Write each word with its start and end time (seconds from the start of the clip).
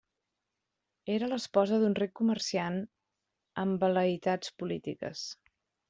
Era 1.15 1.29
l'esposa 1.33 1.79
d'un 1.85 1.97
ric 2.01 2.15
comerciant 2.21 2.81
amb 3.65 3.87
vel·leïtats 3.87 4.59
polítiques. 4.63 5.29